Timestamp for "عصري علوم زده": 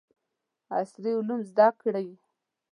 0.77-1.67